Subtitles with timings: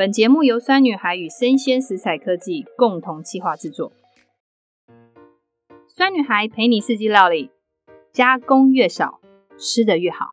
[0.00, 3.92] 本节目由酸女孩与生鲜食材科技共同企划制作。
[5.94, 7.50] 酸女孩陪你四季料理，
[8.10, 9.20] 加工越少，
[9.58, 10.30] 吃得越好。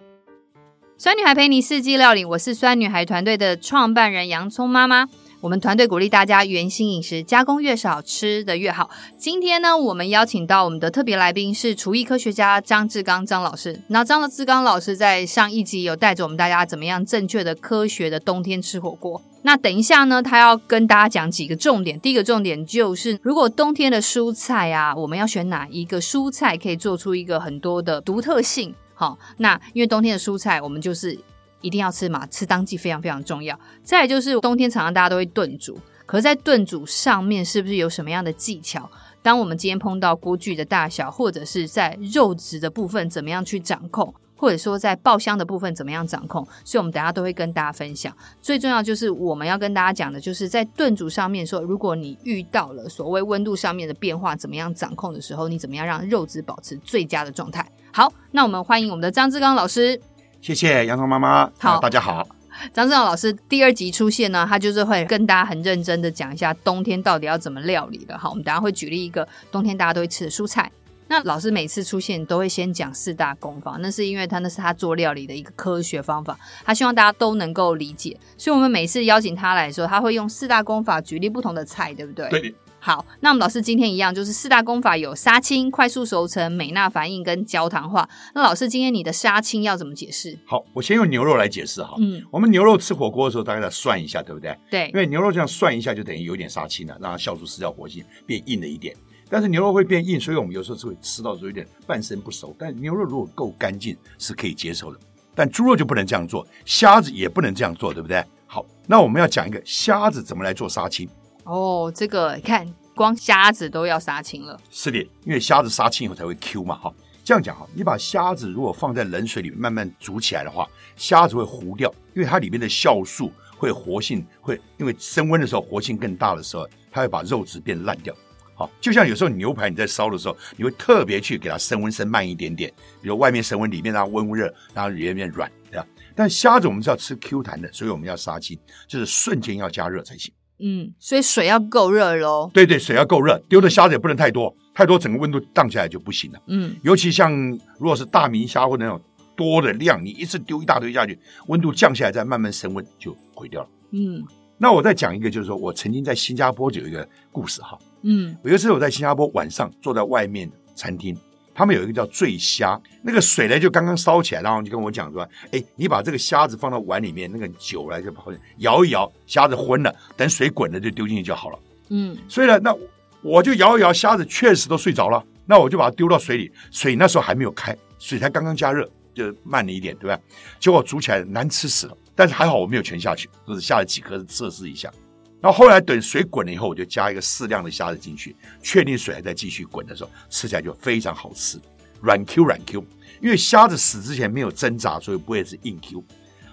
[0.98, 5.10] 酸女孩陪你四季料理，我是酸女孩团队的创办人洋葱妈妈。
[5.42, 8.90] 我们团队鼓励大家原型饮食，加工越少，吃得越好。
[9.18, 13.82] 今天呢，我们邀请到我们的特别来宾是厨艺科学家张志刚张老师。
[13.90, 19.22] 那张志刚老师在上一集有带着我们大家怎么样正确的、科学的冬天吃火锅。
[19.44, 21.98] 那等一下呢，他要跟大家讲几个重点。
[22.00, 28.76] 第一个重点就是，如果冬天的蔬菜啊，我们要选哪一个蔬菜可以做出一个很多的独特性？
[28.94, 31.18] 好，那因为冬天的蔬菜，我们就是
[31.62, 33.58] 一定要吃嘛，吃当季非常非常重要。
[33.84, 38.90] 再就是冬天常常大家都会炖煮，可是在炖煮上面是不是有什么样的技巧？
[39.22, 46.48] 当我们今天碰到锅具的大小，或者是在肉质的部分怎么样去掌控，或者说在爆香的部分怎么样掌控？
[46.64, 48.16] 所以我们等下都会跟大家分享。
[48.42, 57.70] 最重要就是我们要跟大家讲的，就是在炖煮上面说，如果你遇到了所谓温度上面的变化，怎么样掌控的时候，你怎么样让肉质保持最佳的状态？
[57.92, 60.00] 好，那我们欢迎我们的张志刚老师。
[60.40, 61.52] 谢谢洋葱妈妈。
[61.58, 62.28] 好，大家好。
[62.74, 68.18] 张志刚老师第二集出现呢，他就是会跟大家很认真的讲一下冬天到底要怎么料理的。
[68.18, 70.72] 好，我们等下会举例一个冬天大家都会吃的蔬菜。
[71.10, 78.18] 那老师每次出现都会先讲四大功法，那是因为他那是他做料理的一个科学方法，他希望大家都能够理解。
[78.38, 82.30] 所以我们每次邀请他来说，他会用四大功法举例不同的菜，对不对？
[82.30, 82.56] 对。
[82.80, 88.08] 好，那我们老师今天一样，就是四大功法有杀青、快速熟成、美纳反应跟焦糖化。
[88.34, 90.38] 那老师今天你的杀青要怎么解释？
[90.46, 91.96] 好，我先用牛肉来解释哈。
[92.00, 94.56] 嗯，我们牛肉吃火锅的时候，大概要涮一下，对不对？
[94.70, 98.96] 对，因为牛肉这样涮一下，就等于有点杀青了，让它消除失掉活性，变硬了一点。
[99.30, 102.56] 但是牛肉会变硬，所以我们有时候是会吃到有点半生不熟。
[102.58, 105.00] 但牛肉如果够干净，是可以接受的。
[105.36, 108.24] 但猪肉就不能这样做，虾子也不能这样做，对不对？
[108.46, 111.08] 好，那我们要讲一个虾子怎么来做杀青。
[111.44, 112.68] 哦，这个你看。
[112.98, 116.92] 光虾子都要杀青了，是的，因为虾子杀青以后才会 Q 嘛，哈，
[117.24, 128.12] 这样讲哈，你把虾子如果放在冷水里面慢慢煮起来的话，虾子会糊掉，因为它里面的酵素会活性会，因为升温的时候活性更大的时候，它会把肉质变烂掉，
[128.58, 135.86] 好，就像有时候牛排你在烧的时候，你会特别去给它升温升慢一点点，比如外面升温，里面让它温温热，然后里面变软，对吧？
[136.16, 138.58] 但虾子我们是要吃 Q 弹的，所以我们要杀青，
[138.88, 140.34] 就是瞬间要加热才行。
[140.60, 142.50] 嗯，所以水要够热喽。
[142.52, 146.42] 对对，水要够热，丢的虾子也不能太多，太多整个温度荡下来就不行了。
[146.48, 147.32] 嗯，尤其像
[147.78, 149.00] 如果是大明虾或者那种
[149.36, 153.70] 多的量，你一次丢一大堆下去，温度降下来再慢慢升温就毁掉了。
[153.92, 154.24] 嗯，
[154.58, 157.78] 那我再讲一个，就是说我曾经在新加坡就有一个故事哈。
[158.02, 161.18] 嗯，有一次我在新加坡晚上坐在外面餐厅。
[161.54, 171.60] 他们有一个叫醉虾，那个水呢就刚刚烧起来，然后就跟我讲说：“哎，你把这个虾子放到碗里面，那个酒来就跑摇一摇，虾子昏了，等水滚了就丢进去就好了。”
[171.90, 172.76] 嗯，所以呢，那
[173.24, 175.24] 我就摇一摇，虾子确实都睡着了。
[175.48, 180.20] 那我就把它丢到水里，水那时候还没有开，水才刚刚加热，就慢了一点，对吧？
[180.60, 184.92] 结果煮起来难吃死了，但是还好我没有全下去，就是下了几颗测试一下。
[185.40, 191.60] 然后后来等水滚了以后，我就加一个适量的虾子进去，确定水还在继续滚的时候，吃起来就非常好吃，
[192.02, 192.84] 软 Q 软 Q。
[193.22, 196.04] 因为虾子死之前没有挣扎，所以不会是硬 Q。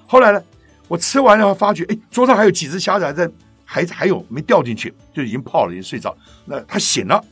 [0.07, 0.43] 后来呢，
[0.89, 3.31] 我吃完了发觉，哎，桌上还有几只虾子还在，
[3.65, 6.17] 还还有没掉进去，就已经泡了，已经睡着。
[6.45, 7.23] 那它醒了，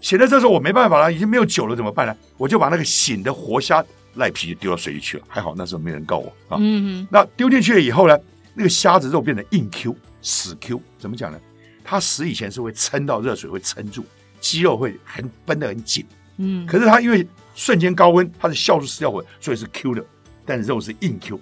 [0.00, 2.16] 醒了，这时候我没办法了，已经没有酒了，怎么办呢？
[2.36, 3.84] 我就把那个醒的活虾
[4.14, 5.24] 赖皮就丢到水里去了。
[5.28, 6.56] 还好那时候没人告我啊。
[6.58, 7.08] 嗯嗯。
[7.10, 8.18] 那丢进去了以后呢，
[8.54, 9.94] 那个虾子肉变得硬 Q。
[10.22, 11.38] 死 Q 怎么讲呢？
[11.84, 14.04] 它死以前是会撑到热水会撑住，
[14.40, 16.06] 肌肉会很绷得很紧。
[16.38, 20.04] 嗯，可是它因为瞬间高温，它的酵素失掉火，所以是 Q 的，
[20.46, 21.38] 但是肉是硬 Q。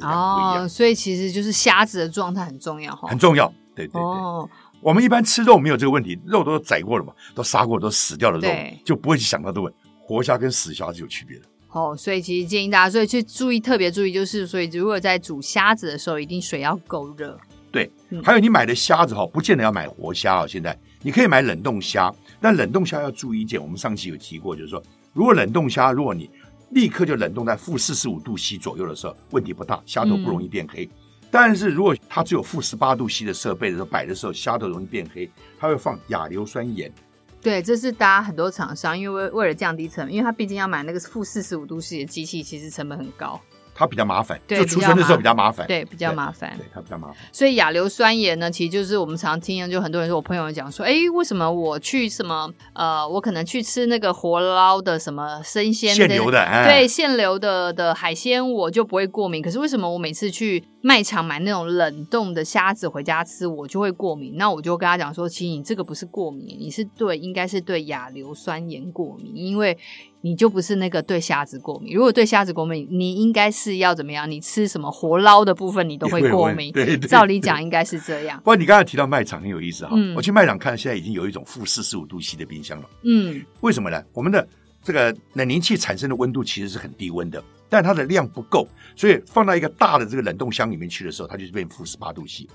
[0.00, 3.46] 哦，所以其实就是虾子的状态很重要哈，很重要。
[3.74, 4.48] 对对对，哦，
[4.80, 8.54] 我们一般吃肉没有这个问题，肉都宰过了嘛，都杀过，都死掉的肉，
[8.86, 9.78] 就不会去想到这个问题。
[10.00, 11.44] 活虾跟死虾是有区别的。
[11.68, 17.38] 哦，所以其实建议大家，所以去注意，特别注意，就是所以如果在煮虾子的时候，一定水要够热。
[17.72, 17.90] 对，
[18.22, 20.46] 还有你买的虾子哈，不见得要买活虾啊。
[20.46, 24.82] 现在你可以买冷冻虾，但冷冻虾要注意一点，我们上期有提过，就是说，
[25.14, 26.28] 如果冷冻虾，如果你
[26.70, 30.84] 立刻就冷冻在负四十五度 C 左右的时候，问题不大，虾头不容易变黑。
[30.84, 30.90] 嗯、
[31.30, 36.92] 但是如果它只有负十八度 C 的设备的时候摆的时候，虾头容易变黑，它会放亚硫酸盐。
[37.40, 43.40] 对，这是大家很多厂商因为为为了降低成本，因为它毕竟要买那个负四十五度 C 的机器，其实成本很高。
[43.74, 47.16] 它比较麻烦，就储存的时候比较麻烦，对，比较麻烦，对，它比较麻烦。
[47.32, 59.42] 所以亚硫酸盐呢，其实就是我们常听，就很多人说，我朋友讲说，哎，为什么我去什么呃，我可能去吃那个活捞的什么生鲜现流的，对，现流的的海鲜，我就不会过敏。
[59.42, 64.36] 可是为什么我每次去卖场买那种冷冻的虾子回家吃，我就会过敏。
[64.36, 69.78] 那我就跟他讲说，其实你这个不是过敏，你是对，应该是对亚硫酸盐过敏，因为
[70.22, 71.94] 你就不是那个对虾子过敏。
[71.94, 74.28] 如果对虾子过敏，你应该是要怎么样？
[74.28, 76.72] 你吃什么活捞的部分，你都会 过敏。
[76.72, 78.36] 对，对，对，照理讲应该是这样。
[78.38, 82.90] 不过你刚才提到卖场很有意思哈，嗯、我去卖场看，现在已经有一种负四十五度 C 的冰箱了。
[83.04, 84.02] 嗯，为什么呢？
[84.12, 84.46] 我们的
[84.82, 87.40] 这个冷凝器产生的温度其实是很低温的。
[87.72, 92.46] 但它的量不够，所以放到一个大的这个冷冻箱里面去的时候，它就是变负十八度 C。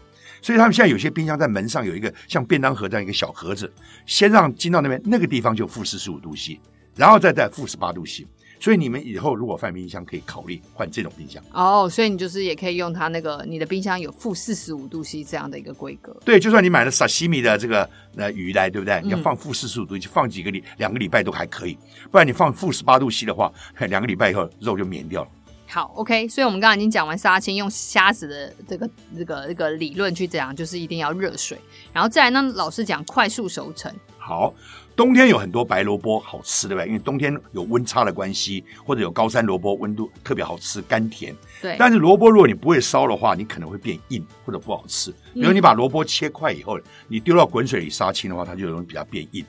[0.44, 3.74] 所以他们现在有些冰箱在门上有一个像便当盒这样一个小盒子，
[4.06, 6.62] 先让进到那边那个地方就负四十五度 C，
[6.96, 8.28] 然后再在负十八度 C。
[8.60, 11.82] 所以你们以后如果换冰箱，可以考虑换这种冰箱哦。
[11.82, 16.16] Oh, 所以你就是也可以用它那个，你的冰箱有负四十五度 C 这样的一个规格。
[16.26, 19.02] 对，就算你买了沙西米的这个呃鱼来，对不对？
[19.04, 21.78] 你要放负四十五度就放几个礼两个礼拜都还可以。
[22.12, 23.52] 不然你放负十八度 C 的话，
[23.88, 25.30] 两个礼拜以后肉就绵掉了。
[25.70, 31.58] 好，OK，所以我们刚刚已经讲完杀青用虾子的这个这个这个理论去讲，就是一定要热水，
[31.92, 33.94] 然后再来呢，老师讲快速熟成。
[34.18, 34.54] 好，
[34.98, 36.84] 冬天有很多白萝卜好吃，对吧？
[36.84, 41.36] 因为冬天有温差的关系，或者有高山萝卜温度特别好吃，甘甜。
[41.62, 41.76] 对。
[41.78, 45.12] 但是萝卜如果你不会烧的话，你可能会变硬或者不好吃。
[45.36, 49.46] 比如你把萝卜切块以后，嗯、你丢到滚水里杀青的话，它就容易比较变硬，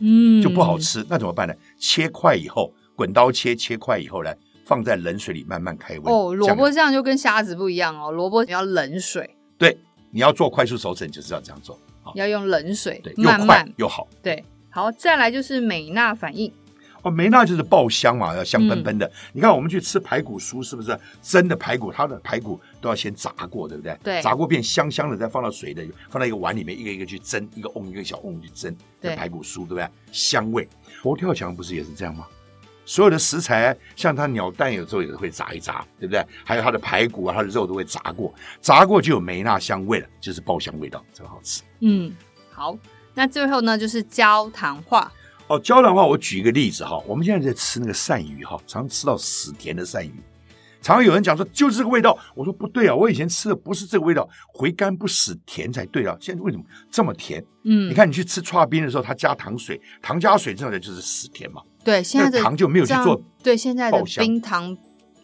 [0.00, 1.02] 嗯，就不好吃。
[1.08, 1.54] 那怎么办呢？
[1.78, 4.30] 切块以后，滚刀切切块以后呢？
[4.66, 6.32] 放在冷水里慢慢开温哦。
[6.32, 9.28] 萝卜这样就跟虾子不一样哦，萝卜你要冷水。
[9.58, 9.76] 对，
[10.12, 11.76] 你要做快速熟成就是要这样做，
[12.14, 14.06] 要用冷水，对，慢慢又快又好。
[14.22, 16.52] 对，好，再来就是美纳反应。
[17.02, 19.06] 哦，梅纳就是爆香嘛，要香喷喷的。
[19.06, 21.90] 嗯、你看我们去吃排骨酥，是不是蒸的排骨？
[21.90, 23.98] 它的排骨都要先炸过，对不对？
[24.02, 29.88] 对，炸过变香香的，再放到水的，放到一个碗里面，一个一个去蒸，一个瓮一个小瓮去蒸，对，排骨酥，对不对？
[30.12, 30.68] 香味。
[31.00, 32.26] 佛跳墙不是也是这样吗？
[32.84, 36.22] 所有的食材，像它鸟蛋，有时候也会炸一炸，对不对？
[36.44, 41.62] 还有它的排骨啊，它的肉都会炸过，炸过就有梅纳香味了，就是爆香味道，真好吃。
[41.80, 42.14] 嗯，
[42.50, 42.76] 好，
[43.20, 45.12] 那最后呢，就是焦糖化。
[45.46, 50.14] 哦，焦糖化，我举一个例子哈，我们现在在吃那个鳝鱼哈，常常吃到死甜的鳝鱼，
[50.80, 57.44] 常常有人讲说就是这个味道，我说不对啊，我以前吃的不是这个味道，回甘不死甜才对啊，现在为什么这么甜？
[57.64, 61.60] 嗯，你看你去吃剉冰的时候，它加糖水，糖加水这样的就是死甜嘛。
[61.84, 63.22] 对，现在的糖就没有去做。
[63.42, 64.74] 对，现在的冰糖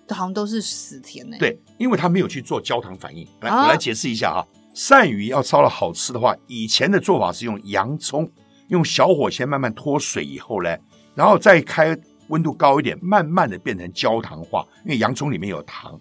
[0.07, 1.39] 糖都是死甜的。
[1.39, 3.27] 对，因为它没有去做焦糖反应。
[3.41, 4.47] 来，我来解释一下哈。
[4.77, 8.31] 鳝鱼要烧了好吃的话，以前的做法是用洋葱，
[8.69, 10.77] 用小火先慢慢脱水以后呢，
[11.15, 11.97] 然后再开
[12.29, 14.67] 温度高一点，慢慢的变成焦糖化。
[14.85, 15.99] 因为洋葱里面有糖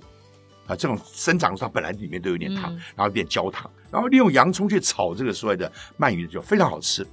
[0.68, 7.08] 啊，这种生长的时候它本来里面都有点糖，然后变焦糖，然后利用洋葱去炒这个所谓的鳗鱼就非常好吃。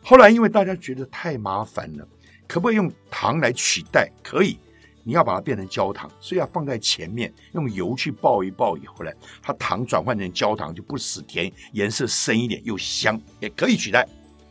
[0.00, 2.06] 后来因为大家觉得太麻烦了。
[2.46, 4.10] 可不可以用糖来取代？
[4.24, 4.58] 可以，
[5.02, 9.10] 你要把它变成焦糖，所以要放在前面，用油去爆一爆以后呢，
[9.42, 14.06] 它糖转换成焦糖就不死甜，颜色深一点又香，也可以取代。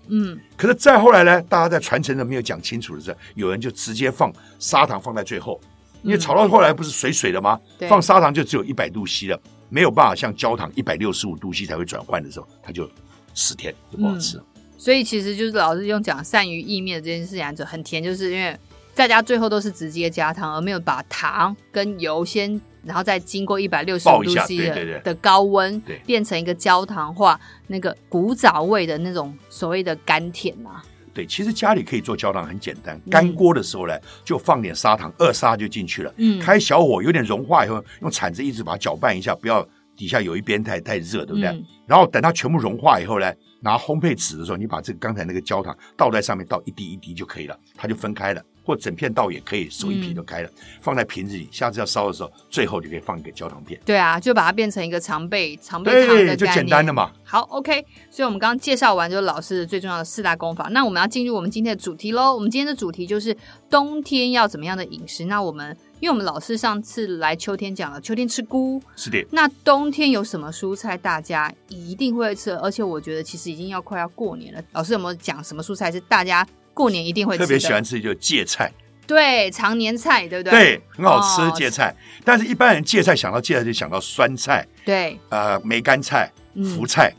[0.07, 5.59] 嗯，可是再后来呢，大家在传承的没有讲清楚的时候，有人就直接放砂糖放在最后，
[6.01, 7.59] 因为炒到后来不是水水的吗？
[7.79, 12.89] 嗯、放砂糖就只有一百度 C 了，没有办法像焦糖一百六十五度 C 才会转换的时候，它就
[13.35, 14.43] 死甜，就不好吃了。
[14.43, 14.45] 嗯
[14.79, 18.57] 所以其实就是老师用讲善于意面的这件事情，就很甜，就是因为
[18.99, 24.57] 大家最后都是直接加糖，而没有把糖跟油先，然后再经过一百六十五度 C
[25.01, 30.83] 的高温，变成一个焦糖化那个古早味的那种所谓的甘甜啊。
[31.13, 32.99] 对，其实家里可以做焦糖，很简单。
[33.09, 36.13] 干锅的时候呢，嗯、就放点砂糖，二砂就进去了。
[36.17, 39.65] 嗯，开小火，有点融化以后，用铲子一直把它搅拌一下，不要
[39.95, 41.47] 底下有一边太太热，对不对？
[41.47, 43.33] 嗯、然后等它全部融化以后呢。
[43.61, 48.41] 拿烘焙纸的时候，你把这个刚才那个焦糖倒在上面，倒一滴一滴就可以了，它就分开了。
[48.69, 50.47] 或整片稻也可以，手一劈就开了。
[50.47, 53.81] 嗯、放在瓶子里，下次要烧的时候，最后就可以放一个焦糖片。
[53.83, 57.11] 对啊，就把它变成一个常备常备糖的概念，就简单的嘛。
[57.23, 57.83] 好，OK。
[58.11, 60.69] 所以我们刚刚介绍完就是老师最重要的四大功法。
[60.69, 62.35] 那我们要进入我们今天的主题喽。
[62.35, 63.35] 我们今天的主题就是
[63.71, 65.25] 冬天要怎么样的饮食。
[65.25, 68.79] 那我们因为我们老师上次来秋天讲了，秋天吃菇。
[68.95, 69.25] 是的。
[69.31, 72.51] 那冬天有什么蔬菜大家一定会吃？
[72.51, 74.63] 而且我觉得其实已经要快要过年了。
[74.73, 77.37] 老师有没有讲什么蔬菜是大家过年一定会？
[77.37, 78.71] 特别喜欢吃就是芥菜。
[79.05, 80.51] 对，常年菜，对不对？
[80.51, 81.95] 对，很好吃芥菜。
[82.23, 86.31] 但是，一般人芥菜想到芥菜就想到酸菜，对，呃，梅干菜、
[86.75, 87.11] 福菜。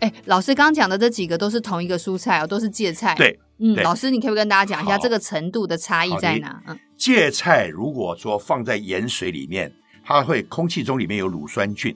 [0.00, 3.14] 哎，老师刚讲的这几个都是同一个蔬菜哦，都是芥菜。
[3.16, 6.58] 对，嗯，老师，你可不可以跟大家讲一下这个程度的差异在哪？
[6.66, 9.70] 嗯，芥菜如果说放在盐水里面，
[10.04, 11.94] 它会空气中里面有乳酸菌，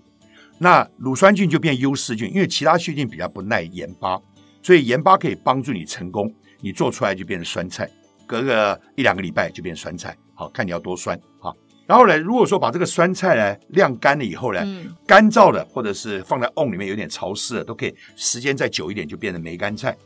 [0.59, 4.21] 那乳酸菌就变优势菌，因为其他细菌比较不耐盐巴，
[4.63, 6.31] 所以盐巴可以帮助你成功，
[6.61, 7.89] 你做出来就变成酸菜。
[8.27, 11.53] 隔个一两个礼拜就变酸菜，好看你要多酸啊。
[11.85, 19.97] 然后呢，如果说把这个酸菜呢晾干了以后呢，嗯、干燥的或者是放在瓮里面有点潮湿的，都可以时间再久一点就变成梅干菜。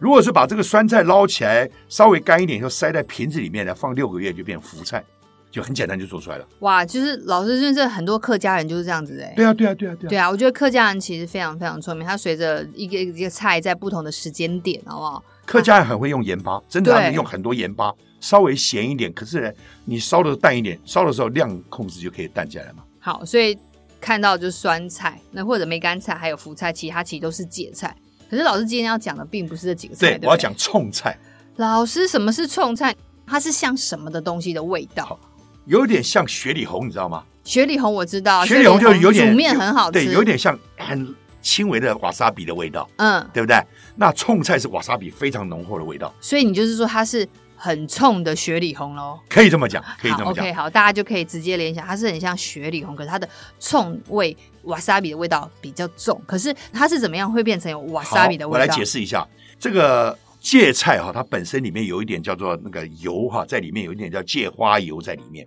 [0.00, 5.04] 如果是把这个酸菜捞起来稍微干一点，就塞在瓶子里面呢，放六个月就变福菜，
[5.52, 6.46] 就很简单就做出来了。
[6.58, 9.32] 哇，就是老师认识很多客家人就是这样子哎。
[9.36, 10.10] 对啊，对啊，对啊，对啊。
[10.10, 15.24] 对啊，我觉得客家人其实非常非常聪明，他随着一个一个菜在不同的时间点，好不好？
[15.48, 17.90] 客家人很会用盐巴，真的他们用很多盐巴。
[18.20, 19.50] 稍微咸一点，可是呢，
[19.84, 22.82] 你烧的淡一点，烧的时候量控制就可以淡下来嘛。
[22.98, 23.56] 好，所以
[24.00, 27.96] 看到就是酸菜，那或者梅干菜，还有福菜，其他其实都是芥菜。
[28.28, 31.16] 可是老师今天要讲的并不是这几个菜，对，对，我要讲冲菜。
[31.56, 32.94] 老师，什么是冲菜？
[33.26, 35.18] 它是像什么的东西的味道？
[35.64, 37.22] 有点像雪里红，你知道吗？
[37.44, 43.56] 雪里红我知道，雪里红就有点煮面很好吃，对，有点像很轻微的瓦萨比的味道，嗯，对不对？
[43.96, 47.28] 那冲菜是瓦萨比非常浓厚的味道，所以你就是说它是。
[47.60, 50.44] 很冲的雪里红喽，可以这么讲，可以这么讲。
[50.44, 53.28] OK，好，大家就可以直接联想，它是很像雪里红，可是它的
[53.58, 56.22] 冲味瓦萨比的味道比较重。
[56.24, 58.60] 可是它是怎么样会变成有瓦萨比的味道？
[58.60, 59.26] 我来解释一下，
[59.58, 65.44] 这个芥菜哈，它本身里面有一点叫做那个油哈，在里面有一点叫芥花油在里面。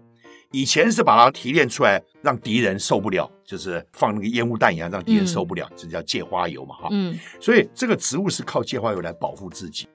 [0.52, 6.90] 以前是把它提炼出来，让敌人受不了，就是放那个烟雾弹一样，让敌人受不了，这、嗯、叫芥花油嘛哈。
[6.92, 9.88] 嗯，所以这个植物是靠芥花油来保护自己。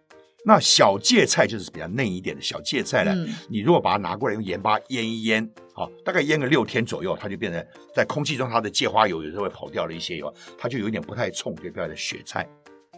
[0.45, 3.13] 那小芥菜就是比较嫩一点的小芥菜呢。
[3.15, 12.49] 嗯、你如果把它拿过来用盐巴腌一腌，好，大概腌个六天左右，它就变成在空气中它的芥花油有时候会跑掉了一些油，它就有点不太冲，就变成雪菜。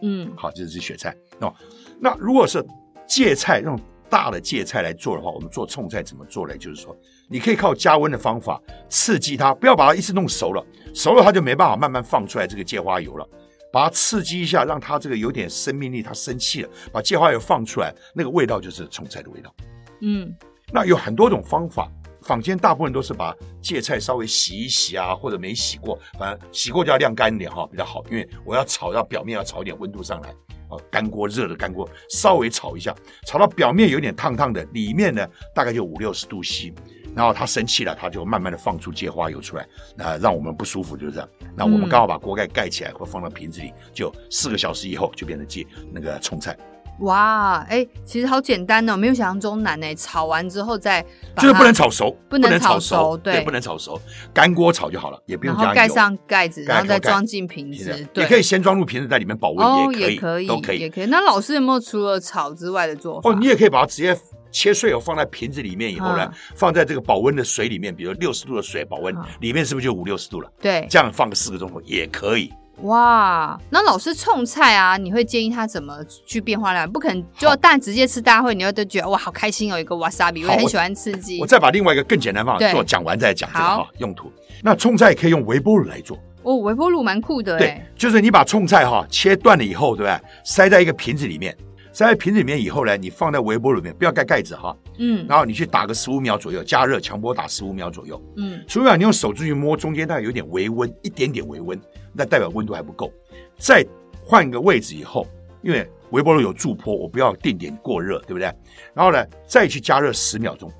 [0.03, 1.13] 嗯，好，这是雪菜。
[1.39, 1.53] 哦，
[1.99, 2.63] 那如果是
[3.07, 3.77] 芥菜用
[4.11, 6.55] 大的芥菜来做的话，我们做冲菜怎么做呢？
[6.55, 6.95] 就是说，
[7.29, 8.59] 你可以靠加温的方法
[8.89, 13.29] 刺激它，不要把它一次弄熟了，熟了它就没办法慢慢放出来这个芥花油了。
[13.71, 19.53] 把它刺激一下，让它这个有点生命力，它生气了，把芥花油放出来，那个味道就是虫菜的味道。
[20.01, 20.35] 嗯，
[20.73, 21.87] 那有很多种方法，
[22.23, 23.31] 坊间大部分都是把
[23.61, 30.33] 芥菜稍微洗一洗啊，或者没洗过，反正洗过就要晾干一点哈，比较好，因为我要炒到表面要炒一点温度上来，
[30.69, 32.95] 哦，干锅热的干锅稍微炒一下，
[33.27, 36.73] 炒到表面有点烫烫的，里面呢大概就五六十度 C。
[37.15, 41.29] 然后他生气了，他就慢慢的放出芥花油出来，那让我们不舒服，就是这样。
[41.55, 46.57] 那我们刚好把锅盖盖起来，或放到瓶子里，就四个小时以后就变成芥那个葱菜。
[46.99, 49.95] 哇，哎，其实好简单哦，没有想象中难哎。
[49.95, 51.01] 炒完之后再，
[51.37, 53.97] 就是不能炒熟，不能炒熟，对，不能炒熟，
[54.33, 55.73] 干锅炒就好了，也不用加油。
[55.73, 61.05] 盖上盖子，然后再装进瓶子，也可以先装入瓶子，在里面保温，也可以，都可以，也可以。
[61.05, 63.29] 那老师有没有除了炒之外的做法？
[63.29, 64.17] 哦，你也可以把它直接。
[64.51, 70.51] 切碎后放在瓶子里面以后呢，放在这个保温的水里面，比如六十度的水保温，里面是不是就五六十度了？
[70.61, 72.51] 对，这样放个四个钟头也可以。
[72.83, 76.89] 哇，那老师冲菜啊，你会建议他怎么去变化量？
[76.89, 81.41] 不可能就蛋直接吃大会，你会都觉得哇好开心哦，有一个瓦萨比，我很喜欢刺激。
[81.41, 84.31] 我再把另外一个更简单方法做讲完再讲这个哈用途。
[84.63, 87.57] 那冲菜可以用微波炉来做哦，微波炉蛮酷的。
[87.57, 90.17] 对，就是你把冲菜哈切断了以后，对不对？
[90.45, 91.53] 塞在一个瓶子里面。
[91.99, 94.73] 塞在瓶子里面以后呢，你放在微波炉里面，不要盖盖子哈。
[94.99, 95.25] 嗯。
[95.27, 98.23] 然后你去打个十五秒左右，加热，强波打十五秒左右。
[98.37, 98.63] 嗯。
[98.69, 101.77] 十五秒，你用手指去摸中间，大概有点微温，一点点微温，
[102.13, 103.11] 那代表温度还不够。
[103.57, 103.85] 再
[104.23, 105.27] 换一个位置以后，
[105.61, 108.45] 因为微波炉有助坡，我不要定点过热，对不对？
[108.93, 110.71] 然后呢，再去加热十秒钟，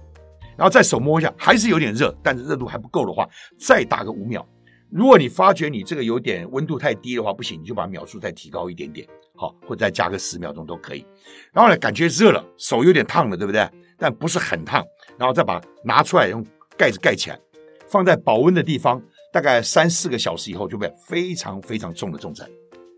[0.56, 3.28] 然后再手摸一下，还是有点热，但是热度还不够的话，
[3.60, 4.48] 再打个五秒。
[4.90, 9.06] 如果你发觉你这个有点温度太低的话，不行，你就把秒数再提高一点点。
[9.40, 11.06] 好，或者再加个十秒钟都可以。
[11.54, 13.66] 然后呢，感觉热了，手有点烫了，对不对？
[13.98, 14.86] 但不是很烫。
[15.18, 16.46] 然后再把拿出来，用
[16.78, 17.40] 盖子盖起来，
[17.88, 22.46] 放在保温的地方，大概三四个小时以后，就会非常非常重的重菜。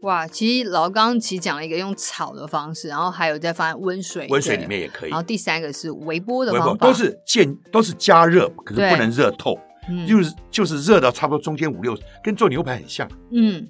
[0.02, 5.12] 哇，其实老刚刚其实讲了一个用炒的方式，然后还有再放在温水，温水里面也可以。
[5.12, 9.56] 然后第三个是微波的方法，都是见都是加热，可是不能热透，
[9.88, 13.08] 嗯、就是就是热到差不多中间五六，跟做牛排很像。
[13.32, 13.68] 嗯。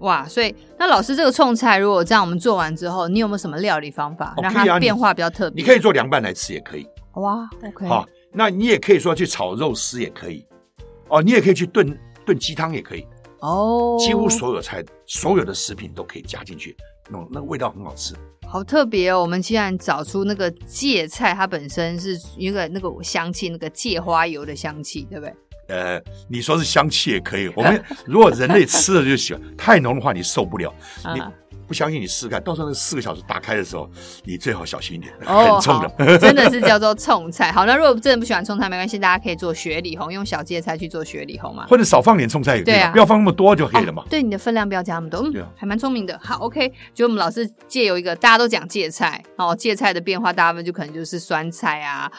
[0.00, 5.62] 哇，所以那老师这个冲菜，如果这样我们做完之后，你有没有什么料理方法让它变化比较特别？
[5.62, 6.86] 你可以做凉拌来吃也可以。
[7.14, 7.86] 哇，OK。
[7.86, 10.44] 好，那你也可以说去炒肉丝也可以。
[11.08, 13.06] 哦，你也可以去炖炖鸡汤也可以。
[13.40, 16.76] 哦，几乎所有菜，所有的食品都可以加进去，
[17.08, 18.14] 那那个味道很好吃。
[18.46, 19.20] 好特别哦！
[19.20, 25.34] 我们既然找出那个芥菜，它本身是一个那个香气，那个芥花油的香气，对不对？
[25.70, 27.50] 呃，你说是香气也可以。
[27.56, 30.72] 我们如果人类吃了就喜欢，太浓的话你受不了。
[31.14, 31.22] 你
[31.66, 33.88] 不相信你试试看，到时候那四个小时打开的时候，
[34.24, 36.18] 你最好小心一点，哦、 很冲的。
[36.18, 37.52] 真的是叫做冲菜。
[37.52, 44.02] 好，那如果真的不喜欢冲菜没关系，大家可以做雪里红，用小芥菜去做雪里红嘛，或者少放点冲菜也可以，啊、不要放那么多就可以了嘛。
[44.02, 46.18] 哦、对，你的分量不要加那么多，嗯，啊、还蛮聪明的。
[46.20, 52.10] 好，OK，就我们老师借由一个大家都讲芥菜，哦，芥菜的变化大部分就可能就是酸菜啊。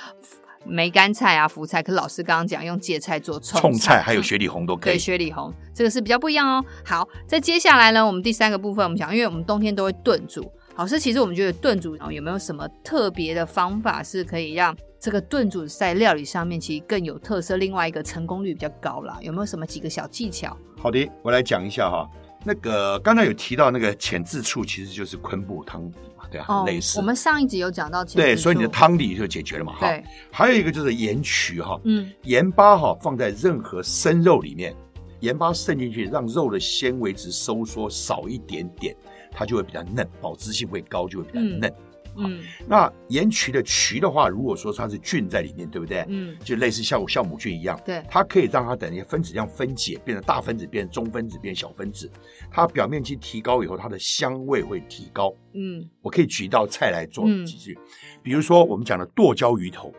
[0.66, 4.94] 梅干菜啊、福菜，可是老师刚刚讲用芥菜做葱葱菜，还有雪里红都可以。
[4.94, 6.64] 对，雪里红这个是比较不一样哦。
[6.86, 17.58] 好，在接下来呢，我们第三个部分，我们讲，因为我们冬天都会炖煮，老师其实我们觉得炖煮有没有什么特别的方法是可以让这个炖煮在料理上面其实更有特色？
[17.58, 20.56] 另外一个成功率比较高啦，有没有什么几个小技巧？
[20.78, 22.08] 好的，我来讲一下哈。
[22.44, 25.92] 那个刚才有提到那个浅字醋，其实就是昆布汤
[26.32, 26.98] 对啊，哦、类似。
[26.98, 29.88] 我们上一集有讲到对，所以你的汤底就解决了嘛，哈。
[29.88, 30.04] 对。
[30.32, 34.74] 还有一个就是盐曲哈，嗯，盐巴哈放在任何生肉里面，
[35.20, 38.96] 盐巴渗进去，让肉的纤维质收缩少一点点，
[39.32, 41.70] 它就会比较嫩，保质性会高，就会比较嫩。
[41.70, 41.74] 嗯
[42.18, 46.06] 嗯，那盐曲的曲的话，如果说它是菌在里面，对不对？
[46.10, 52.12] 嗯，就类似酵酵母菌一样，对，它可以让它等于分子量分解，变成大分子，变成中分子，变成小分子。
[52.52, 55.34] 它表面积提高以后，它的香味会提高。
[55.54, 59.94] 嗯，我可以举一道菜来做几句，嗯、比如说我们讲的剁椒鱼头。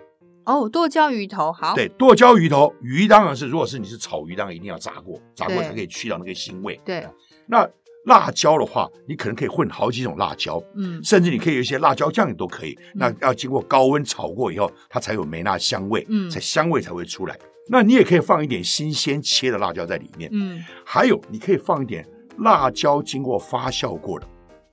[0.45, 1.75] 哦，剁椒鱼头好。
[1.75, 6.79] 对，剁椒鱼头鱼当然是，如果是你是炒鱼，当然一定要炸过，炸过才可以去掉那个腥味。
[6.85, 7.07] 对，
[7.47, 7.69] 那。
[8.05, 12.77] 辣椒的话，你可能可以混好几种辣椒，嗯，甚至你可以有一些辣椒酱也都可以。
[12.95, 17.39] 嗯、那要经过高温炒过以后，它才有梅纳香味，嗯，才香味才会出来。
[17.69, 22.05] 那你也可以放一点新鲜切的辣椒在里面，嗯，还有你可以放一点
[22.39, 24.27] 辣椒经过发酵过的。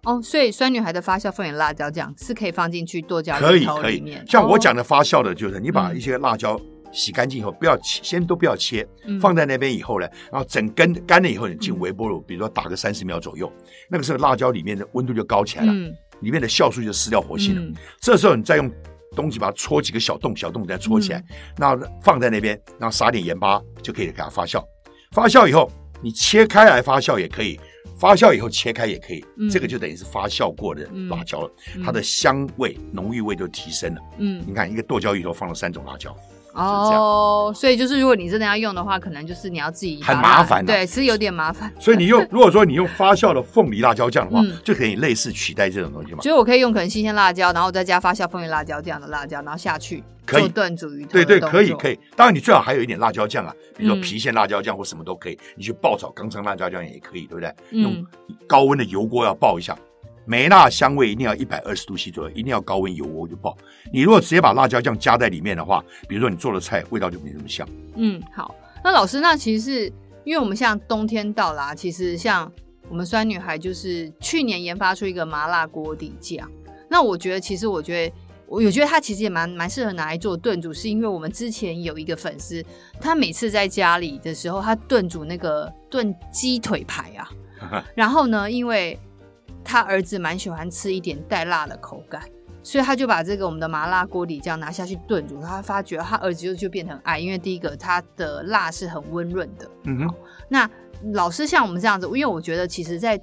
[0.03, 4.17] 哦，所以酸女孩的发酵放点辣椒酱是可以放进去剁椒可以可以。
[4.27, 6.59] 像我讲的发酵的，就是你把一些辣椒。
[6.91, 8.87] 洗干净以后，不要切，先都不要切，
[9.21, 13.51] 放在那边以后呢，然后整根干了以后，你进微波炉，比如说打个三十秒左右，
[13.89, 15.73] 那个时候辣椒里面的温度就高起来了，
[16.21, 17.79] 里面的酵素就失掉活性了。
[18.01, 18.71] 这时候你再用
[19.15, 21.23] 东西把它戳几个小洞，小洞再戳起来，
[21.57, 24.63] 然后放在那边，然后撒点盐巴就可以给它发酵。
[25.11, 27.59] 发酵以后，你切开来发酵也可以，
[27.97, 31.51] 发酵以后切开也可以，这个就等于是发酵过的辣椒了，
[31.83, 34.01] 它的香味、浓郁味就提升了。
[34.19, 36.15] 嗯，你看一个剁椒鱼头放了三种辣椒。
[36.59, 41.71] 哦，所以就是如果你真的要用的话，可能就是你要自己很麻烦，对，是有点麻烦。
[41.79, 46.21] 所以你用，如果说你用发酵的凤梨辣椒酱的话，就可以类似取代这种东西嘛。
[46.21, 51.11] 所以我可以用可能新鲜辣椒，然后再加发酵凤梨辣椒这样的辣椒，然后下去做炖煮鱼头。
[51.11, 51.99] 对对，可以可以。
[52.15, 55.37] 当然你最好还有一点辣椒酱啊，比如说郫县辣椒酱或什么都可以。
[55.55, 57.53] 你去爆炒刚成辣椒酱也可以，对不对？
[57.71, 58.05] 用
[58.47, 59.77] 高温的油锅要爆一下。
[60.29, 63.57] 梅辣香味一定要一百二十度 C 左右，一定要高温油锅就爆。
[63.91, 67.67] 你如果直接把辣椒酱加在里面的话，比如说你做的菜味道就没那么香。
[67.95, 68.53] 嗯，好。
[68.83, 72.49] 那老师，那其实是因为我们像冬天到啦，其实像
[72.89, 76.47] 我们酸女孩就是去年研发出一个麻辣锅底酱。
[76.87, 78.13] 那我觉得，其实我觉得，
[78.45, 82.63] 我有觉得它其实也蛮蛮适合拿来做炖煮，是因为我们之前有一个粉丝，
[83.01, 88.97] 他每次在家里的时候，他炖煮那个炖鸡腿排啊， 然后呢，因为
[89.63, 92.21] 他儿子蛮喜欢吃一点带辣的口感，
[92.63, 95.41] 所以他就把这个我们的麻辣锅底酱拿下去炖煮。
[95.41, 99.69] 他发觉他儿子就就变成爱，因为第一个它的辣是很温润的。
[99.85, 100.15] 嗯哼。
[100.47, 100.69] 那
[101.13, 103.19] 老师像我们这样子，因为我觉得其实在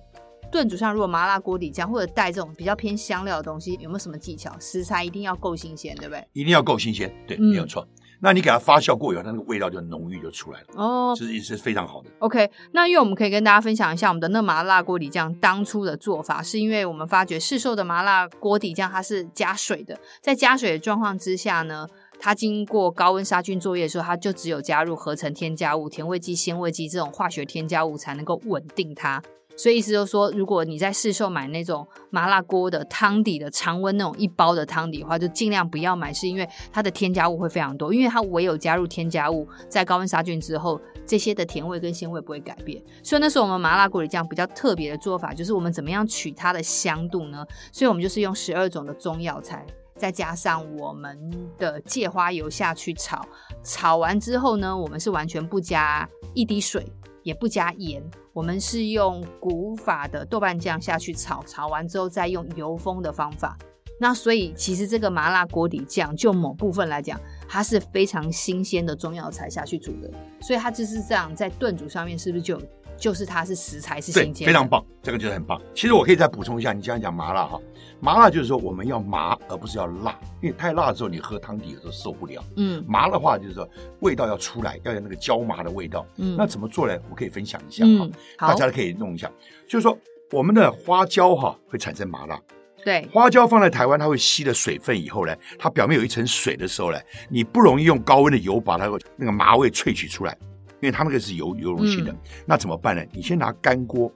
[0.50, 4.54] 炖煮上，如果麻辣锅底酱或者带这种比较偏香料的东西，有没有什么技巧？
[4.60, 6.24] 食材一定要够新鲜，对不对？
[6.32, 7.86] 一定要够新鲜，对，没有错。
[8.16, 12.08] 嗯那你给它发酵过以后，它那个味道就浓郁就出来了哦，这是是非常好的。
[12.20, 21.86] OK，那因为我们可以跟大家分享一下我们的那麻辣锅底酱当初的做法，是因为我们发觉市售的麻辣锅底酱它是加水的，在加水的状况之下呢，
[22.18, 29.22] 它经过高温杀菌作业的时候，它就只有加入合成添加物、甜味剂、鲜味剂这种化学添加物才能够稳定它。
[29.56, 37.92] 所以意思就是说，如果你在市售买那种麻辣锅的汤底的常温那种一包的汤底的话，就尽量不要买，是因为它的添加物会非常多。
[37.92, 42.82] 因为它唯有加入添加物，在高温杀菌之后，这些的甜味跟鲜味不会改变。
[43.02, 47.46] 所以那时候我们麻辣锅里这样比较特别的做法，就是我们怎么样取它的香度呢？
[47.72, 49.64] 所以我们就是用十二种的中药材，
[49.96, 51.18] 再加上我们
[51.56, 53.26] 的芥花油下去炒，
[53.64, 56.86] 炒完之后呢，我们是完全不加一滴水。
[57.22, 58.00] 也不加盐，
[58.36, 63.56] 我们是用古法的豆瓣酱下去炒，炒完之后再用油封的方法。
[63.98, 67.18] 那所以其实这个麻辣锅底酱，就某部分来讲，
[67.48, 70.10] 它是非常新鲜的中药材下去煮的，
[70.42, 72.60] 所以它就是这样在炖煮上面是不是就
[72.98, 75.58] 就是它是食材是新鲜，非常棒，这个就是很棒。
[75.74, 77.58] 其实我可以再补充一下，你这样讲麻辣哈。
[78.00, 82.42] 麻辣就是说我们要麻，而不是要辣，因为太辣的时候你喝汤底有时候受不了。
[82.56, 83.68] 嗯，麻的话就是说
[84.00, 86.06] 味道要出来，要有那个椒麻的味道。
[86.16, 86.96] 嗯，那怎么做呢？
[87.10, 88.10] 我可以分享一下哈，
[88.48, 89.30] 大家可以弄一下。
[89.66, 89.98] 就是说
[90.30, 92.40] 我们的花椒哈会产生麻辣。
[92.84, 100.38] 对，花椒放在台湾，它会吸了水分以后呢，它表面有一层水的时候呢，你不容易用高温的油把它那个麻味萃取出来，
[100.80, 102.14] 因为它那个是油油溶性的。
[102.44, 103.02] 那怎么办呢？
[103.12, 104.12] 你先拿干锅。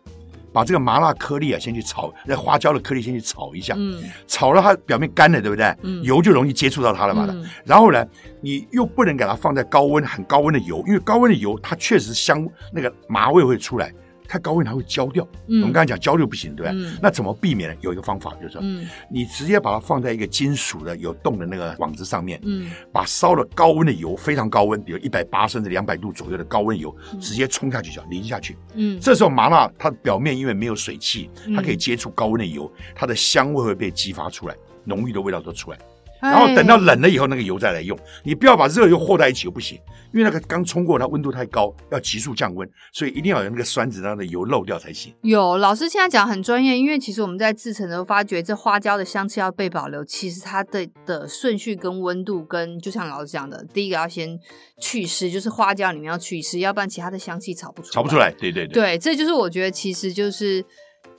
[0.53, 5.75] 把这个麻辣颗粒啊先去炒，那花椒的颗粒先去炒一下，嗯，炒了它表面干了，对不对？
[5.83, 7.27] 嗯，油就容易接触到它了嘛。
[7.31, 8.05] 嗯，然后呢，
[8.41, 13.93] 你又不能给它放在高温很高温的油，因为高温的油它确实香，那个麻味会出来。
[14.31, 16.73] 太高温它会焦掉，嗯、我们刚才讲焦就不行，对吧？
[16.73, 17.77] 嗯、那怎么避免呢？
[17.81, 35.79] 有一个方法，就是说，嗯、你直接把它放在一个金属的有洞的那个网子上面，嗯，把烧了高温的油，非常高温，比如一百八甚至两百度左右的高温油，直接冲下去就淋下去，嗯，这时候麻辣它表面因为没有水汽，它可以接触高温的油，它的香味会被激发出来，浓郁的味道都出来。
[36.20, 37.98] 然后等到冷了以后，那个油再来用。
[38.24, 39.78] 你不要把热油和在一起又不行，
[40.12, 45.14] 因为那个刚冲过，它温度太高，要急速降温，所以一定要有那个酸子让那个油漏掉才行。
[45.22, 54.38] 有老师现在讲很专业，因为其实我们在制成的时候发觉，这花椒的香气要被保留，其实它的的顺序跟温度跟就像老师讲的，第一个要先
[54.80, 57.92] 去湿，就是花椒里面要去湿，要不然其他的香气炒不出来。
[57.92, 58.74] 炒不出来，对对对。
[58.74, 60.64] 对，这就是我觉得其实就是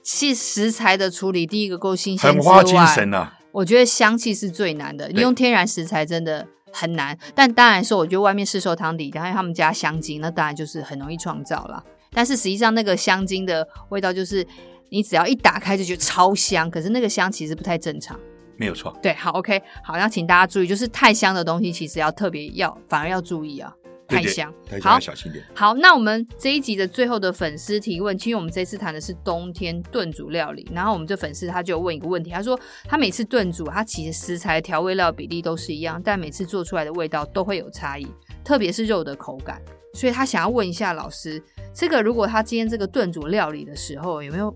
[0.04, 3.38] 其食材的处理，第一个够新鲜，很花精神啊。
[3.52, 7.18] 我觉得香气是最难的，你用天然食材真的很难。
[7.36, 11.84] 但当然说，我觉得外面市售汤底，然后他们加香精，那当然就是很容易创造了。
[12.12, 14.46] 但是实际上，那个香精的味道，就是
[14.90, 18.20] 你只要一打开就觉得超香，可是那个香其实不太正常。
[18.58, 18.96] 没有错。
[19.02, 23.74] 对，好，OK，好，那请大家注意，就是太香的东西，其实要特别要，反而要注意啊。
[24.16, 25.44] 太香，太香，要小心点。
[25.54, 38.08] 好，那我们这一集的最后的粉丝提问，其实我们这次谈的是冬天炖煮料理，然后我们这粉丝他就问一个问题，他说他每次炖煮，他其实食材调味料比例都是一样，但每次做出来的味道都会有差异，
[38.44, 39.62] 特别是肉的口感，
[39.94, 41.42] 所以他想要问一下老师，
[41.74, 44.54] 这个如果他今天这个炖煮料理的时候，有没有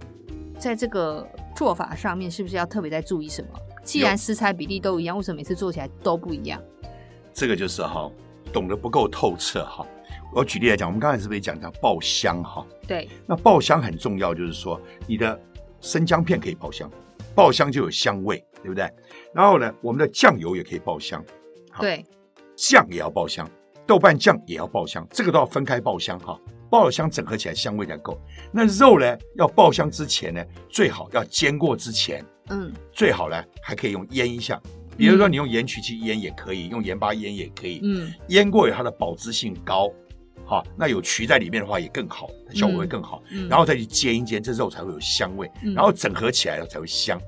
[0.60, 3.50] 在这个做法上面，是不是要特别在注意什么？
[3.84, 6.62] 既然食材比例都一样，为什么每次做起来都不一样？
[7.34, 8.10] 这个就是哈。
[8.56, 9.86] 懂得不够透彻哈，
[10.34, 12.66] 我举例来讲，我们刚才是不是讲讲爆香哈？
[12.88, 15.38] 对，那爆香很重要，就是说你的
[15.82, 16.90] 生姜片可以爆香，
[17.36, 18.90] 爆香就有香味，对不对？
[19.34, 21.22] 然后呢，我们的酱油也可以爆香，
[21.82, 22.06] 对，
[22.56, 23.46] 酱也要爆香，
[23.86, 26.40] 豆瓣酱也要爆香，这个都要分开爆香哈，
[26.70, 28.18] 爆了香整合起来香味才够。
[28.54, 34.62] 那肉呢，要爆香之前呢，最好要煎过之前，嗯，最好呢还可以用腌一下。
[34.98, 37.82] 比如说，你用盐曲去腌也可以，用盐巴腌也可以。
[37.84, 39.92] 嗯，腌过以后它的保质性高，
[40.46, 43.22] 好，那有曲在里面的话也更好，效果会更好。
[43.32, 47.20] 嗯，然后再去煎一煎，这肉才会有香味，然后整合起来了才会香。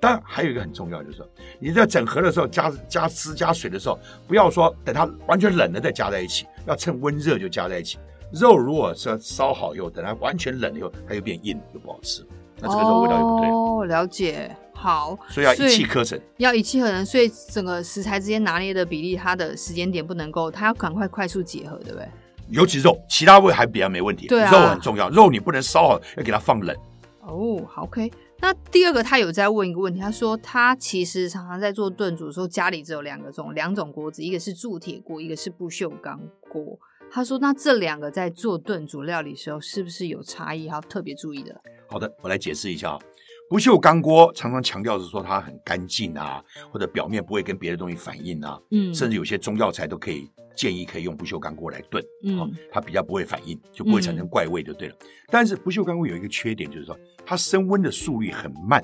[0.00, 1.26] 当然还有一个很重要，就是说
[1.58, 7.96] 你在整合的时候加加汁加水的时候，不要说等它完全冷了再加在一起，要趁温热就加在一起。
[8.30, 12.26] 肉如果是烧好以后，等它完全冷了以后，它又变硬，就不好吃。
[12.60, 13.48] 那这个肉味道就不对。
[13.48, 14.54] 哦，了解。
[14.84, 22.06] 好，所以要一气呵成，要一气呵成，所以整个食材之间拿捏的比例，它的时间点不能够，它要赶快快速结合，对不对？
[22.50, 24.26] 尤其肉，其他味还比较没问题。
[24.26, 26.76] 对啊，肉很重要，肉你不能烧好，要给它放冷。
[27.22, 28.12] 哦，好，OK。
[28.40, 36.20] 那第二个，他有在问一个问题，他说他其实常常在做炖煮的时候，家里只有两个种两种锅子，一个是铸铁锅，一个是不锈钢
[36.50, 36.78] 锅。
[37.10, 41.58] 他说，那这两个在做炖煮料理的时候，是不是有差异，要特别注意的？
[41.88, 42.98] 好的，我来解释一下。
[43.48, 54.94] 不锈钢锅常常强调是说它很干净啊，或者表面不会跟别的东西反应啊，嗯，甚至有些中药材都可以建议可以用不锈钢锅来炖，嗯、哦，它比较不会反应，就不会产生怪味就对了。
[55.00, 58.82] 嗯、但是不锈钢锅有一个缺点，就是说它升温的速率很慢，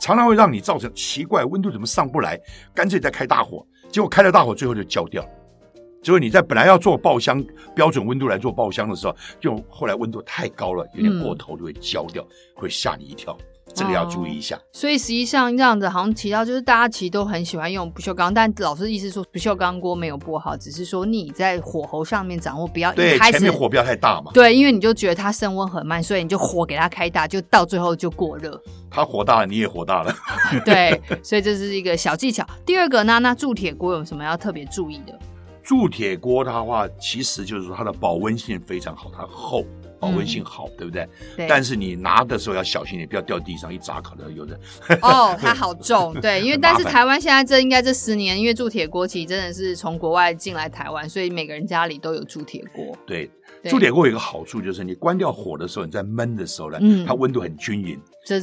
[0.00, 2.38] 常常会让你造成奇怪温度怎么上不来，
[2.74, 5.24] 干脆再开大火，结果开了大火最后就焦掉。
[6.02, 7.44] 结果你在本来要做爆香
[7.74, 13.36] 标准温度来做爆香的时候，就后来温度太高了，有点过头就会焦掉，嗯、会吓你一跳。
[13.74, 24.32] 这个要注意一下，哦、所以实际上这样子好像提到，就是大家其实都很喜欢用不锈钢，但老师的意思说不锈钢锅没有不好，只是说你在火候上面掌握不要对，前面火不要太大嘛。
[24.34, 28.60] 对，因为你就觉得它升温很慢，所以你就火给它开大，就到最后就过热。
[28.90, 30.12] 它火大了，你也火大了。
[30.66, 32.44] 对，所以这是一个小技巧。
[32.66, 35.18] 第二个呢，那铸铁锅有什么要特别注意的？
[35.62, 39.64] 铸铁锅的话，其实就是说它的保温性非常好，它厚。
[40.00, 41.08] 保温性好，嗯、对不对？
[41.36, 41.46] 对。
[41.46, 44.58] 但是你拿的时候要小心点，不要掉地上，一砸可能有人。
[45.02, 52.96] 哦，它好重， 对，因为但是台湾现在这应该这十年，因为铸铁锅其实真的是从国外进来台湾，所以每个人家里都有铸铁锅。
[53.06, 53.30] 对。
[53.64, 58.00] 铸铁锅有一个好处，就是你关掉火的时候，你在焖的时候呢，嗯、它温度很均匀。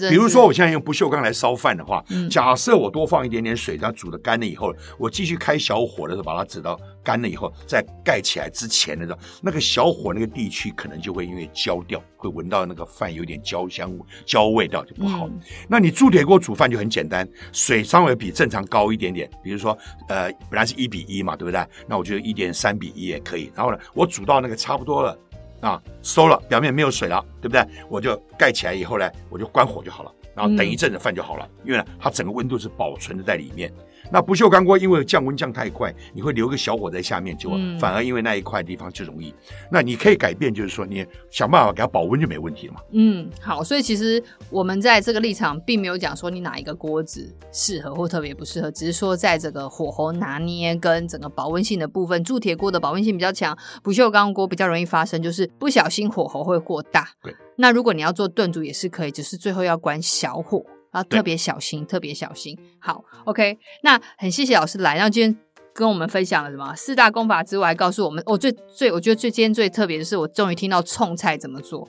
[0.09, 13.91] 比如说，我现在用不锈钢来烧饭的话，嗯、假设我多放一点点水，它煮的干了以后，我继续开小火的时候，把它煮到干了以后，再盖起来之前的时候，那个小火那个地区可能就会因为焦掉，会闻到那个饭有点焦香、
[14.25, 15.27] 焦味道就不好。
[15.27, 19.77] 嗯、那你铸铁锅煮饭就很简单，水稍微比正常高一点点，比如说
[20.09, 21.65] 呃，本来是一比一嘛，对不对？
[21.87, 23.51] 那我觉得一点三比一也可以。
[23.55, 25.17] 然后呢，我煮到那个差不多了。
[25.61, 27.65] 啊，收了，表面没有水了，对不对？
[27.89, 33.71] 我就盖起来以后呢，我就关火就好了，然后等一阵子饭就好了，嗯、因为呢，它整个温度是保存的在里面。
[34.11, 39.29] 那不锈钢锅因为降温降太快，你会留个小火在下面，就反而因为那一块地方就容易。
[39.29, 42.81] 嗯、那你可以改变，就是说你想办法给它保温就没问题了嘛。
[42.91, 57.07] 嗯，好，所以其实我们在这个立场并没有讲说你哪一个锅子适合或特别不适合，只是说在这个火候拿捏跟整个保温性的部分，铸铁锅的保温性比较强，不锈钢锅比较容易发生，就是不小心火候会过大。
[57.21, 60.63] 对，那如果你要做炖煮也是可以，只是最后要关小火。
[60.97, 62.57] 要特别小心，特别小心。
[62.79, 65.37] 好，OK，那很谢谢老师来，然后今天
[65.73, 71.87] 跟我们分享了什么四大功法之外，告诉我们，我最最我觉得最今天最特别的是，我终于听到冲菜怎么做。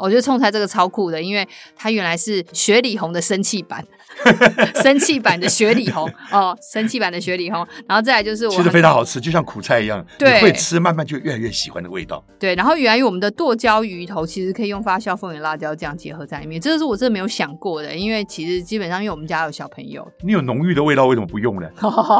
[0.00, 3.84] 我觉得冲菜这个超酷的，因为它原来是雪里红的生气版，
[4.82, 12.24] 生气版的雪里红哦，生气版的雪里红，然后再来就是我其实非常好吃，就像苦菜一样，对，你会吃，慢慢就越来越喜欢的味道。
[12.38, 21.68] 对，然后原来我们的剁椒鱼头其实可以用发酵凤眼辣椒酱结合在里面，这个是我真的没有想过的，因为其实基本上因为我们家有小朋友，你有浓郁的味道，为什么不用呢？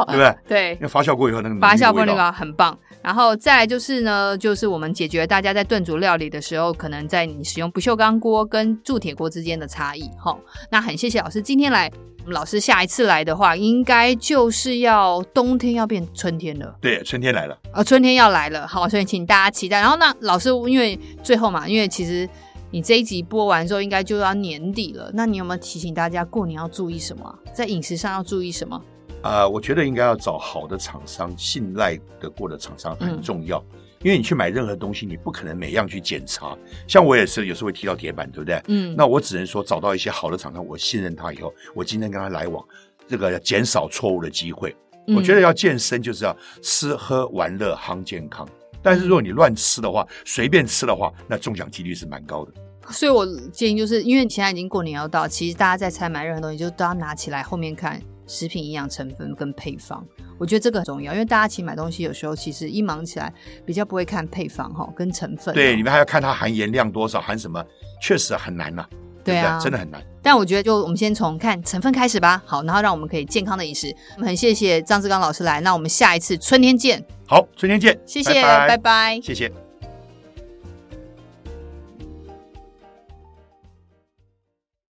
[0.07, 0.35] 对不对？
[0.47, 2.77] 对，因为发酵过以后那个发酵过那个很棒。
[3.01, 10.09] 然后再来就是呢，就是我们解决大家在炖煮料理的时候，可能在你使用不锈钢锅跟铸铁锅之间的差异。
[10.17, 10.37] 哈，
[10.69, 11.91] 那很谢谢老师今天来，
[12.25, 16.75] 老师下一次来的话，应该就是要冬天要变春天了。
[16.79, 17.57] 对，春天来了。
[17.71, 18.67] 啊，春天要来了。
[18.67, 19.79] 好，所以请大家期待。
[19.79, 22.29] 然后那老师，因为最后嘛，因为其实
[22.69, 25.09] 你这一集播完之后，应该就要年底了。
[25.13, 27.39] 那你有没有提醒大家过年要注意什么？
[27.53, 28.79] 在饮食上要注意什么？
[29.23, 33.63] 呃，我觉得应该要找好的厂商，信赖得过的厂商很重要。
[33.73, 36.57] 嗯、因为你去买任何东西，你不可能每样去检查。
[36.87, 38.61] 像我也是，有时候会提到铁板，对不对？
[38.67, 38.95] 嗯。
[38.97, 42.65] 那我只能说找到一些好的厂商，我信任他以后，我今天跟他来往，
[43.07, 44.75] 这个要减少错误的机会。
[45.07, 48.47] 嗯、我觉得要健身就是要吃喝玩乐夯健康。
[48.83, 52.51] 但是如果你乱吃的话，随便吃的话，那中奖几率是蛮高的。
[52.89, 58.01] 所以我建议就是，因为现在已经过年要到，其实大家在采买任何东西，就都要拿起来后面看。
[58.31, 60.01] 食品营养成分跟配方，
[60.39, 63.31] 我觉得这个很重要，因为大家其实买东西，有时候其实一忙起来
[63.65, 65.53] 比较不会看配方哈，跟成分。
[65.53, 67.61] 对，你们还要看它含盐量多少，含什么，
[68.01, 68.89] 确实很难呐、啊。
[69.23, 70.01] 对啊对，真的很难。
[70.23, 72.41] 但我觉得，就我们先从看成分开始吧。
[72.45, 73.93] 好，然后让我们可以健康的饮食。
[74.15, 77.03] 我们很谢谢张志刚老师来，那我们下一次春天见。
[77.27, 79.70] 好，春天见，谢谢，拜拜，拜拜谢谢。